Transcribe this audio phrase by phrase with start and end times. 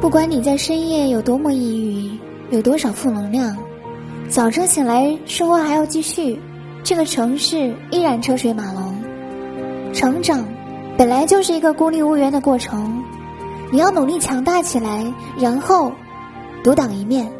[0.00, 2.18] 不管你在深夜有多么抑郁
[2.50, 3.54] 有多少负能量
[4.30, 6.40] 早晨醒来生活还要继续
[6.82, 8.96] 这个城市依然车水马龙。
[9.92, 10.42] 成长
[10.96, 13.04] 本来就是一个孤立无援的过程
[13.70, 15.92] 你要努力强大起来然后
[16.64, 17.39] 独当一面。